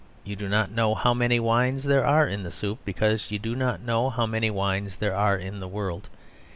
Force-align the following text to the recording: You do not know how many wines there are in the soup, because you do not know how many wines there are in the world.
You 0.23 0.35
do 0.35 0.49
not 0.49 0.71
know 0.71 0.95
how 0.95 1.13
many 1.13 1.39
wines 1.39 1.83
there 1.83 2.03
are 2.03 2.27
in 2.27 2.41
the 2.41 2.49
soup, 2.49 2.79
because 2.83 3.29
you 3.29 3.37
do 3.37 3.55
not 3.55 3.81
know 3.81 4.09
how 4.09 4.25
many 4.25 4.49
wines 4.49 4.97
there 4.97 5.13
are 5.15 5.37
in 5.37 5.59
the 5.59 5.67
world. 5.67 6.09